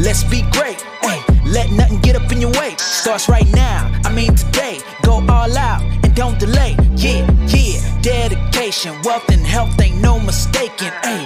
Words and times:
let's 0.00 0.24
be 0.24 0.42
great. 0.52 0.80
Hey, 1.02 1.22
let 1.46 1.70
nothing 1.72 2.00
get 2.00 2.16
up 2.16 2.30
in 2.32 2.40
your 2.40 2.52
way. 2.52 2.74
Starts 2.78 3.28
right 3.28 3.48
now, 3.52 3.90
I 4.04 4.12
mean 4.12 4.34
today. 4.34 4.80
Go 5.02 5.24
all 5.28 5.56
out 5.56 5.82
and 6.04 6.14
don't 6.14 6.38
delay. 6.38 6.76
Yeah, 6.96 7.30
yeah, 7.46 8.00
dedication, 8.02 9.00
wealth 9.02 9.28
and 9.30 9.46
health 9.46 9.80
ain't 9.80 10.00
no 10.00 10.18
mistaking. 10.18 10.92
Hey, 11.02 11.24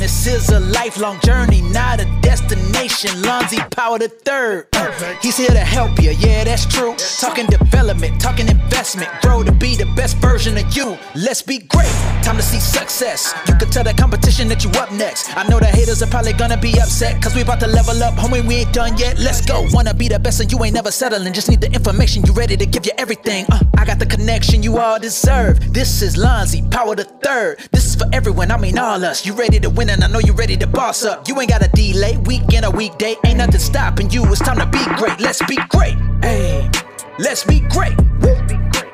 greatness 0.00 0.26
is 0.26 0.48
a 0.48 0.60
lifelong 0.60 1.20
journey, 1.20 1.60
not 1.60 2.00
a 2.00 2.06
destination. 2.22 3.20
Lonzie 3.22 3.60
Powell 3.70 3.98
the 3.98 4.08
third. 4.08 4.66
Uh, 4.72 4.90
he's 5.20 5.36
here 5.36 5.50
to 5.50 5.58
help 5.58 6.00
you, 6.00 6.12
yeah, 6.12 6.42
that's 6.44 6.64
true. 6.64 6.94
Talking 7.18 7.46
development, 7.46 8.18
talking 8.18 8.48
investment, 8.48 9.10
grow 9.20 9.42
to 9.42 9.52
be 9.52 9.76
the 9.76 9.84
best 9.96 10.16
version 10.16 10.56
of 10.56 10.74
you. 10.74 10.96
Let's 11.14 11.42
be 11.42 11.58
great. 11.58 11.92
Time 12.22 12.36
to 12.36 12.42
see 12.42 12.60
success. 12.60 13.34
You 13.46 13.54
can 13.56 13.68
tell 13.70 13.84
the 13.84 13.92
competition 13.92 14.48
that 14.48 14.64
you 14.64 14.70
up 14.80 14.90
next. 14.90 15.36
I 15.36 15.46
know 15.48 15.60
the 15.60 15.66
haters 15.66 16.02
are 16.02 16.06
probably 16.06 16.32
gonna 16.32 16.56
be 16.56 16.80
upset, 16.80 17.22
cause 17.22 17.34
we 17.34 17.42
about 17.42 17.60
to 17.60 17.66
level 17.66 18.02
up, 18.02 18.14
homie, 18.14 18.46
we 18.46 18.56
ain't 18.56 18.72
done 18.72 18.96
yet. 18.96 19.18
Let's 19.18 19.44
go. 19.44 19.66
Wanna 19.70 19.92
be 19.92 20.08
the 20.08 20.18
best 20.18 20.40
and 20.40 20.50
you 20.50 20.64
ain't 20.64 20.74
never 20.74 20.90
settling. 20.90 21.34
Just 21.34 21.50
need 21.50 21.60
the 21.60 21.70
information, 21.72 22.24
you 22.24 22.32
ready 22.32 22.56
to 22.56 22.64
give 22.64 22.86
you 22.86 22.92
everything. 22.96 23.44
Uh, 23.52 23.60
I 23.76 23.84
got 23.84 23.98
the 23.98 24.06
connection 24.06 24.62
you 24.62 24.78
all 24.78 24.98
deserve. 24.98 25.74
This 25.74 26.00
is 26.00 26.16
Lonzie, 26.16 26.62
Powell 26.70 26.94
the 26.94 27.04
third. 27.04 27.58
This 27.70 27.84
is 27.84 27.96
for 27.96 28.08
everyone, 28.14 28.50
I 28.50 28.56
mean 28.56 28.78
all 28.78 29.04
us. 29.04 29.26
You 29.26 29.34
ready 29.34 29.60
to 29.60 29.68
win 29.68 29.89
and 29.90 30.04
I 30.04 30.06
know 30.06 30.20
you're 30.20 30.34
ready 30.34 30.56
to 30.56 30.66
boss 30.66 31.04
up. 31.04 31.26
You 31.28 31.38
ain't 31.40 31.50
got 31.50 31.64
a 31.64 31.68
delay, 31.68 32.16
weekend 32.18 32.64
or 32.64 32.70
weekday. 32.70 33.16
Ain't 33.26 33.38
nothing 33.38 33.60
stopping 33.60 34.10
you. 34.10 34.24
It's 34.26 34.40
time 34.40 34.58
to 34.58 34.66
be 34.66 34.84
great. 34.96 35.20
Let's 35.20 35.42
be 35.46 35.56
great. 35.68 35.96
Hey, 36.22 36.70
let's 37.18 37.44
be 37.44 37.60
great. 37.60 37.94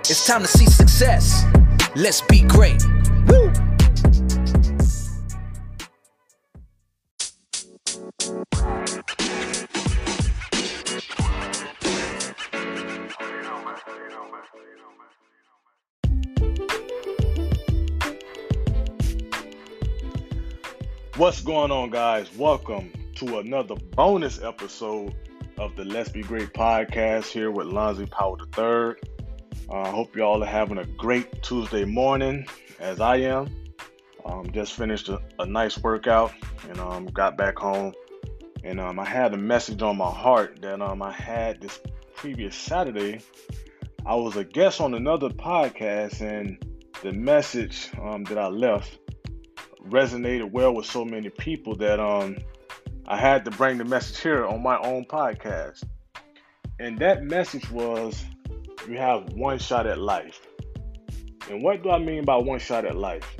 It's 0.08 0.26
time 0.26 0.42
to 0.42 0.48
see 0.48 0.66
success. 0.66 1.44
Let's 1.94 2.20
be 2.22 2.42
great. 2.42 2.82
Woo! 3.28 3.65
What's 21.16 21.40
going 21.40 21.70
on, 21.70 21.88
guys? 21.88 22.28
Welcome 22.36 22.92
to 23.14 23.38
another 23.38 23.74
bonus 23.74 24.42
episode 24.42 25.14
of 25.56 25.74
the 25.74 25.82
Let's 25.82 26.10
Be 26.10 26.20
Great 26.20 26.52
podcast 26.52 27.28
here 27.28 27.50
with 27.50 27.68
Lonzie 27.68 28.04
Powell 28.04 28.38
III. 28.38 28.96
I 29.70 29.80
uh, 29.80 29.90
hope 29.92 30.14
you 30.14 30.22
all 30.22 30.42
are 30.42 30.46
having 30.46 30.76
a 30.76 30.84
great 30.84 31.42
Tuesday 31.42 31.86
morning, 31.86 32.46
as 32.78 33.00
I 33.00 33.16
am. 33.16 33.48
Um, 34.26 34.50
just 34.52 34.74
finished 34.74 35.08
a, 35.08 35.22
a, 35.38 35.46
nice 35.46 35.78
workout 35.78 36.34
and 36.68 36.78
um, 36.80 37.06
got 37.06 37.38
back 37.38 37.58
home. 37.58 37.94
And 38.62 38.78
um, 38.78 38.98
I 38.98 39.06
had 39.06 39.32
a 39.32 39.38
message 39.38 39.80
on 39.80 39.96
my 39.96 40.10
heart 40.10 40.60
that 40.60 40.82
um, 40.82 41.00
I 41.00 41.12
had 41.12 41.62
this 41.62 41.80
previous 42.14 42.54
Saturday. 42.54 43.20
I 44.04 44.16
was 44.16 44.36
a 44.36 44.44
guest 44.44 44.82
on 44.82 44.92
another 44.92 45.30
podcast, 45.30 46.20
and 46.20 46.62
the 47.02 47.12
message 47.12 47.88
um, 48.02 48.24
that 48.24 48.36
I 48.36 48.48
left 48.48 48.98
resonated 49.90 50.50
well 50.50 50.74
with 50.74 50.86
so 50.86 51.04
many 51.04 51.30
people 51.30 51.76
that 51.76 52.00
um 52.00 52.36
I 53.08 53.16
had 53.16 53.44
to 53.44 53.52
bring 53.52 53.78
the 53.78 53.84
message 53.84 54.18
here 54.20 54.44
on 54.44 54.62
my 54.62 54.78
own 54.78 55.04
podcast. 55.04 55.84
And 56.80 56.98
that 56.98 57.22
message 57.22 57.70
was 57.70 58.22
you 58.88 58.98
have 58.98 59.32
one 59.32 59.58
shot 59.58 59.86
at 59.86 59.98
life. 59.98 60.40
And 61.48 61.62
what 61.62 61.84
do 61.84 61.90
I 61.90 61.98
mean 61.98 62.24
by 62.24 62.36
one 62.36 62.58
shot 62.58 62.84
at 62.84 62.96
life? 62.96 63.36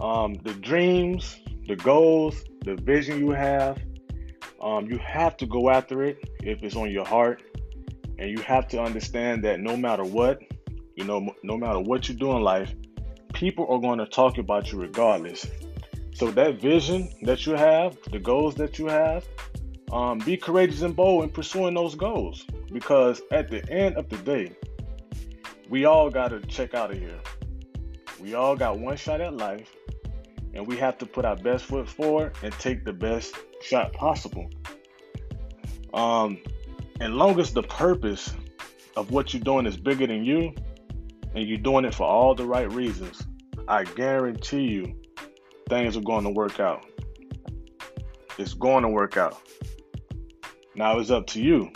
Um, 0.00 0.34
the 0.42 0.52
dreams, 0.54 1.38
the 1.68 1.76
goals, 1.76 2.42
the 2.64 2.74
vision 2.74 3.20
you 3.20 3.30
have, 3.30 3.80
um, 4.60 4.90
you 4.90 4.98
have 4.98 5.36
to 5.36 5.46
go 5.46 5.70
after 5.70 6.02
it 6.02 6.18
if 6.42 6.62
it's 6.64 6.74
on 6.74 6.90
your 6.90 7.04
heart. 7.04 7.42
And 8.18 8.36
you 8.36 8.42
have 8.42 8.66
to 8.68 8.82
understand 8.82 9.44
that 9.44 9.60
no 9.60 9.76
matter 9.76 10.02
what, 10.02 10.40
you 10.96 11.04
know, 11.04 11.32
no 11.44 11.56
matter 11.56 11.78
what 11.78 12.08
you 12.08 12.16
do 12.16 12.32
in 12.32 12.42
life, 12.42 12.74
people 13.38 13.64
are 13.70 13.78
going 13.78 14.00
to 14.00 14.06
talk 14.06 14.36
about 14.36 14.72
you 14.72 14.80
regardless. 14.80 15.46
So 16.12 16.32
that 16.32 16.60
vision 16.60 17.08
that 17.22 17.46
you 17.46 17.52
have, 17.52 17.96
the 18.10 18.18
goals 18.18 18.56
that 18.56 18.80
you 18.80 18.86
have, 18.86 19.24
um, 19.92 20.18
be 20.18 20.36
courageous 20.36 20.82
and 20.82 20.94
bold 20.96 21.22
in 21.22 21.30
pursuing 21.30 21.74
those 21.74 21.94
goals. 21.94 22.44
Because 22.72 23.22
at 23.30 23.48
the 23.48 23.64
end 23.70 23.96
of 23.96 24.08
the 24.08 24.16
day, 24.16 24.56
we 25.68 25.84
all 25.84 26.10
got 26.10 26.28
to 26.28 26.40
check 26.40 26.74
out 26.74 26.90
of 26.90 26.98
here. 26.98 27.20
We 28.18 28.34
all 28.34 28.56
got 28.56 28.80
one 28.80 28.96
shot 28.96 29.20
at 29.20 29.34
life, 29.34 29.72
and 30.52 30.66
we 30.66 30.76
have 30.78 30.98
to 30.98 31.06
put 31.06 31.24
our 31.24 31.36
best 31.36 31.66
foot 31.66 31.88
forward 31.88 32.34
and 32.42 32.52
take 32.54 32.84
the 32.84 32.92
best 32.92 33.36
shot 33.62 33.92
possible. 33.92 34.50
Um, 35.94 36.38
and 36.98 37.14
long 37.14 37.38
as 37.38 37.52
the 37.52 37.62
purpose 37.62 38.34
of 38.96 39.12
what 39.12 39.32
you're 39.32 39.44
doing 39.44 39.64
is 39.64 39.76
bigger 39.76 40.08
than 40.08 40.24
you, 40.24 40.54
and 41.34 41.48
you're 41.48 41.58
doing 41.58 41.84
it 41.84 41.94
for 41.94 42.06
all 42.06 42.34
the 42.34 42.46
right 42.46 42.70
reasons, 42.72 43.26
I 43.66 43.84
guarantee 43.84 44.62
you 44.62 44.94
things 45.68 45.96
are 45.96 46.02
going 46.02 46.24
to 46.24 46.30
work 46.30 46.60
out. 46.60 46.86
It's 48.38 48.54
going 48.54 48.82
to 48.82 48.88
work 48.88 49.16
out. 49.16 49.40
Now 50.74 50.98
it's 50.98 51.10
up 51.10 51.26
to 51.28 51.42
you. 51.42 51.70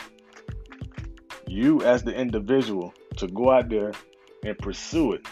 You, 1.46 1.82
as 1.82 2.02
the 2.02 2.14
individual, 2.14 2.94
to 3.16 3.26
go 3.26 3.50
out 3.50 3.68
there 3.68 3.92
and 4.44 4.56
pursue 4.58 5.12
it. 5.12 5.26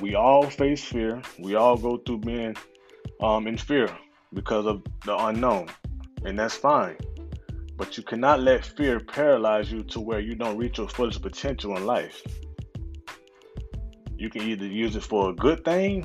We 0.00 0.14
all 0.14 0.48
face 0.48 0.84
fear. 0.84 1.20
We 1.38 1.56
all 1.56 1.76
go 1.76 1.98
through 1.98 2.18
being 2.18 2.56
um, 3.20 3.46
in 3.46 3.58
fear 3.58 3.88
because 4.32 4.66
of 4.66 4.82
the 5.04 5.16
unknown, 5.16 5.68
and 6.24 6.38
that's 6.38 6.56
fine. 6.56 6.96
But 7.76 7.96
you 7.96 8.02
cannot 8.02 8.40
let 8.40 8.64
fear 8.64 9.00
paralyze 9.00 9.70
you 9.70 9.82
to 9.84 10.00
where 10.00 10.20
you 10.20 10.34
don't 10.34 10.56
reach 10.56 10.78
your 10.78 10.88
fullest 10.88 11.22
potential 11.22 11.76
in 11.76 11.84
life. 11.84 12.22
You 14.18 14.28
can 14.28 14.42
either 14.42 14.66
use 14.66 14.96
it 14.96 15.04
for 15.04 15.30
a 15.30 15.32
good 15.32 15.64
thing 15.64 16.04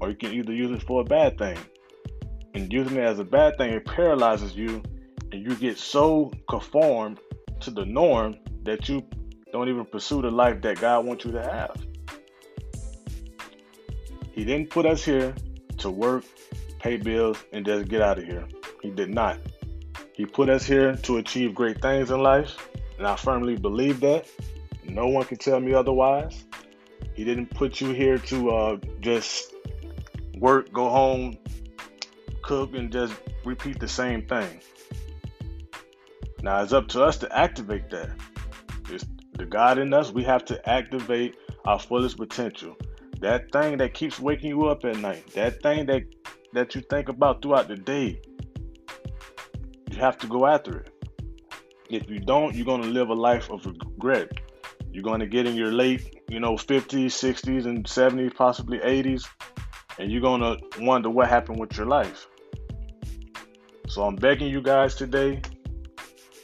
or 0.00 0.10
you 0.10 0.16
can 0.16 0.32
either 0.34 0.52
use 0.52 0.70
it 0.70 0.82
for 0.82 1.00
a 1.00 1.04
bad 1.04 1.38
thing. 1.38 1.58
And 2.54 2.70
using 2.70 2.96
it 2.96 3.04
as 3.04 3.18
a 3.18 3.24
bad 3.24 3.56
thing, 3.56 3.72
it 3.72 3.86
paralyzes 3.86 4.54
you 4.54 4.82
and 5.32 5.42
you 5.42 5.54
get 5.56 5.78
so 5.78 6.30
conformed 6.48 7.18
to 7.60 7.70
the 7.70 7.86
norm 7.86 8.36
that 8.64 8.88
you 8.88 9.02
don't 9.52 9.68
even 9.70 9.86
pursue 9.86 10.20
the 10.20 10.30
life 10.30 10.60
that 10.62 10.80
God 10.80 11.06
wants 11.06 11.24
you 11.24 11.32
to 11.32 11.42
have. 11.42 11.76
He 14.32 14.44
didn't 14.44 14.70
put 14.70 14.84
us 14.84 15.02
here 15.02 15.34
to 15.78 15.90
work, 15.90 16.24
pay 16.78 16.98
bills, 16.98 17.42
and 17.52 17.64
just 17.64 17.88
get 17.88 18.02
out 18.02 18.18
of 18.18 18.24
here. 18.24 18.46
He 18.82 18.90
did 18.90 19.14
not. 19.14 19.38
He 20.14 20.26
put 20.26 20.50
us 20.50 20.64
here 20.64 20.94
to 20.94 21.16
achieve 21.16 21.54
great 21.54 21.80
things 21.80 22.10
in 22.10 22.22
life, 22.22 22.68
and 22.98 23.06
I 23.06 23.16
firmly 23.16 23.56
believe 23.56 24.00
that. 24.00 24.26
No 24.84 25.06
one 25.06 25.24
can 25.24 25.38
tell 25.38 25.60
me 25.60 25.72
otherwise. 25.72 26.44
He 27.14 27.24
didn't 27.24 27.50
put 27.50 27.80
you 27.80 27.90
here 27.90 28.18
to 28.18 28.50
uh, 28.50 28.76
just 29.00 29.54
work, 30.36 30.72
go 30.72 30.88
home, 30.88 31.36
cook, 32.42 32.74
and 32.74 32.90
just 32.90 33.14
repeat 33.44 33.78
the 33.78 33.88
same 33.88 34.26
thing. 34.26 34.60
Now 36.42 36.62
it's 36.62 36.72
up 36.72 36.88
to 36.88 37.04
us 37.04 37.18
to 37.18 37.36
activate 37.36 37.90
that. 37.90 38.10
It's 38.88 39.04
the 39.34 39.44
God 39.44 39.78
in 39.78 39.92
us. 39.92 40.10
We 40.12 40.24
have 40.24 40.44
to 40.46 40.68
activate 40.68 41.36
our 41.64 41.78
fullest 41.78 42.16
potential. 42.16 42.76
That 43.20 43.52
thing 43.52 43.76
that 43.78 43.92
keeps 43.92 44.18
waking 44.18 44.50
you 44.50 44.66
up 44.66 44.84
at 44.84 44.96
night. 44.96 45.26
That 45.34 45.62
thing 45.62 45.86
that 45.86 46.04
that 46.52 46.74
you 46.74 46.80
think 46.80 47.08
about 47.08 47.42
throughout 47.42 47.68
the 47.68 47.76
day. 47.76 48.20
You 49.90 49.98
have 49.98 50.18
to 50.18 50.26
go 50.26 50.46
after 50.46 50.80
it. 50.80 50.90
If 51.90 52.08
you 52.08 52.18
don't, 52.18 52.54
you're 52.54 52.66
gonna 52.66 52.86
live 52.86 53.10
a 53.10 53.14
life 53.14 53.50
of 53.50 53.66
regret. 53.66 54.32
You're 54.92 55.04
going 55.04 55.20
to 55.20 55.26
get 55.26 55.46
in 55.46 55.54
your 55.54 55.72
late, 55.72 56.22
you 56.28 56.40
know, 56.40 56.54
50s, 56.54 57.06
60s, 57.06 57.66
and 57.66 57.84
70s, 57.84 58.34
possibly 58.34 58.78
80s, 58.78 59.24
and 59.98 60.10
you're 60.10 60.20
going 60.20 60.40
to 60.40 60.58
wonder 60.80 61.10
what 61.10 61.28
happened 61.28 61.60
with 61.60 61.76
your 61.76 61.86
life. 61.86 62.26
So 63.88 64.02
I'm 64.02 64.16
begging 64.16 64.48
you 64.48 64.62
guys 64.62 64.94
today 64.94 65.42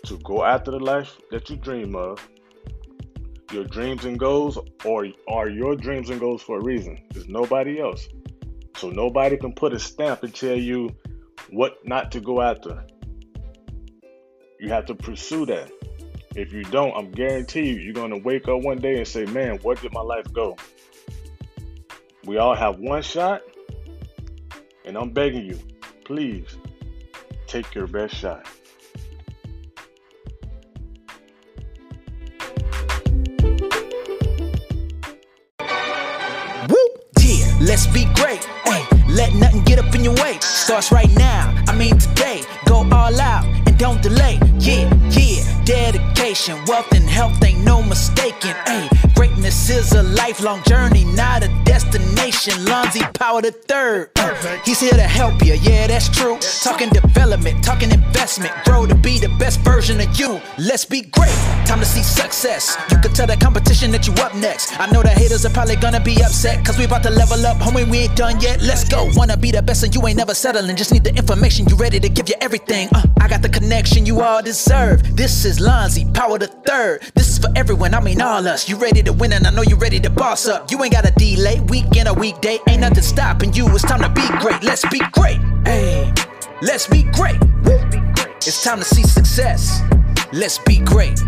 to 0.05 0.19
go 0.19 0.45
after 0.45 0.71
the 0.71 0.79
life 0.79 1.19
that 1.31 1.51
you 1.51 1.57
dream 1.57 1.97
of. 1.97 2.27
Your 3.53 3.65
dreams 3.65 4.05
and 4.05 4.19
goals 4.19 4.59
or 4.85 5.07
are 5.29 5.49
your 5.49 5.77
dreams 5.77 6.11
and 6.11 6.19
goals 6.19 6.43
for 6.43 6.59
a 6.59 6.63
reason. 6.63 6.99
There's 7.13 7.29
nobody 7.29 7.81
else. 7.81 8.09
So 8.77 8.91
nobody 8.91 9.37
can 9.37 9.53
put 9.53 9.73
a 9.73 9.79
stamp 9.79 10.23
and 10.23 10.35
tell 10.35 10.57
you 10.57 10.91
what 11.51 11.79
not 11.87 12.11
to 12.13 12.21
go 12.21 12.43
after. 12.43 12.85
You 14.61 14.71
have 14.71 14.87
to 14.87 14.95
pursue 14.95 15.47
that. 15.47 15.71
If 16.37 16.53
you 16.53 16.65
don't, 16.65 16.95
I'm 16.95 17.11
guarantee 17.13 17.71
you, 17.71 17.81
you're 17.81 17.95
going 17.95 18.11
to 18.11 18.19
wake 18.19 18.47
up 18.47 18.61
one 18.61 18.77
day 18.77 18.99
and 18.99 19.09
say, 19.09 19.25
man, 19.25 19.57
where 19.63 19.75
did 19.75 19.95
my 19.95 20.03
life 20.03 20.31
go? 20.35 20.55
We 22.27 22.37
all 22.37 22.55
have 22.55 22.79
one 22.79 23.01
shot, 23.01 23.41
and 24.85 24.99
I'm 24.99 25.13
begging 25.13 25.47
you, 25.47 25.59
please 26.05 26.45
take 27.47 27.75
your 27.75 27.87
best 27.87 28.15
shot. 28.15 28.47
Woo! 36.69 36.77
Yeah, 37.19 37.59
let's 37.63 37.87
be 37.87 38.05
great. 38.15 38.45
Hey, 38.65 38.85
let 39.09 39.33
nothing 39.37 39.65
get 39.65 39.79
up 39.79 39.95
in 39.95 40.05
your 40.05 40.15
way. 40.17 40.37
Starts 40.43 40.93
right 40.93 41.11
now. 41.17 41.55
I 41.67 41.75
mean 41.75 41.97
today. 41.97 42.43
Go 42.67 42.87
all 42.93 43.21
out 43.21 43.47
and 43.67 43.79
don't 43.79 44.03
delay. 44.03 44.39
Dedication, 45.67 46.65
wealth 46.69 46.93
and 46.93 47.11
health 47.11 47.43
ain't 47.43 47.65
no 47.65 47.83
mistaking. 47.83 48.55
Hey, 48.67 48.89
greatness 49.17 49.69
is 49.69 49.91
a 49.95 50.03
lifelong 50.05 50.63
journey, 50.63 51.05
not 51.05 51.43
a 51.43 51.49
destination. 52.31 52.65
Lonzie 52.67 53.01
Powell 53.15 53.41
the 53.41 53.53
third. 53.53 54.11
He's 54.65 54.81
here 54.81 54.93
to 54.93 55.03
help 55.03 55.45
you, 55.45 55.55
yeah, 55.55 55.87
that's 55.87 56.09
true. 56.09 56.39
Talking 56.63 56.89
development, 56.91 57.63
talking 57.63 57.91
investment, 57.91 58.53
grow 58.65 58.87
to 58.87 58.95
be 58.95 59.19
the 59.19 59.29
best 59.39 59.61
version 59.61 60.01
of 60.01 60.19
you. 60.19 60.41
Let's 60.59 60.85
be 60.85 61.03
great. 61.03 61.35
Time 61.67 61.81
to 61.81 61.87
see 61.87 62.03
success. 62.03 62.77
You 62.91 62.99
can 62.99 63.13
tell 63.13 63.27
the 63.27 63.37
competition 63.37 63.91
that 63.93 64.07
you 64.07 64.13
up 64.15 64.35
next. 64.35 64.79
I 64.81 64.91
know 64.91 65.03
the 65.03 65.11
haters 65.11 65.45
are 65.47 65.51
probably 65.51 65.77
gonna 65.77 66.01
be 66.01 66.23
upset, 66.23 66.65
cause 66.65 66.79
we 66.79 66.85
about 66.85 67.03
to 67.05 67.11
level 67.11 67.45
up, 67.47 67.59
homie, 67.59 67.89
we 67.89 67.99
ain't 67.99 68.17
done 68.17 68.41
yet. 68.41 68.61
Let's 68.63 68.89
go. 68.89 69.09
Wanna 69.15 69.37
be 69.37 69.51
the 69.51 69.63
best 69.63 69.85
and 69.85 69.95
you 69.95 70.07
ain't 70.07 70.17
never 70.17 70.35
settling. 70.35 70.77
Just 70.77 70.93
need 70.93 71.05
the 71.05 71.15
information, 71.15 71.67
you 71.69 71.77
ready 71.77 72.01
to 72.01 72.09
give 72.09 72.29
you 72.29 72.35
everything. 72.41 72.89
Uh, 72.95 73.03
I 73.21 73.29
got 73.29 73.43
the 73.43 73.49
connection 73.49 74.07
you 74.07 74.21
all 74.21 74.43
deserve. 74.43 75.17
This 75.17 75.45
is 75.45 75.61
Lonzie, 75.61 76.07
Powell 76.13 76.39
the 76.39 76.49
third. 76.49 77.03
This 77.15 77.26
for 77.39 77.51
everyone, 77.57 77.95
I 77.95 78.01
mean 78.01 78.21
all 78.21 78.47
us. 78.47 78.69
You 78.69 78.77
ready 78.77 79.03
to 79.03 79.13
win 79.13 79.33
and 79.33 79.47
I 79.47 79.51
know 79.51 79.63
you 79.63 79.77
ready 79.77 80.01
to 80.01 80.11
boss 80.11 80.47
up. 80.47 80.71
You 80.71 80.83
ain't 80.83 80.93
got 80.93 81.09
a 81.09 81.13
delay, 81.13 81.61
weekend 81.61 82.09
or 82.09 82.15
weekday. 82.15 82.59
Ain't 82.69 82.81
nothing 82.81 83.03
stopping 83.03 83.53
you, 83.53 83.67
it's 83.69 83.83
time 83.83 84.01
to 84.01 84.09
be 84.09 84.27
great. 84.39 84.63
Let's 84.63 84.85
be 84.89 85.01
great. 85.13 85.41
Hey, 85.65 86.13
let's 86.63 86.87
be 86.87 87.03
great. 87.03 87.37
It's 88.47 88.63
time 88.63 88.79
to 88.79 88.85
see 88.85 89.03
success. 89.03 89.83
Let's 90.33 90.59
be 90.59 90.79
great. 90.79 91.21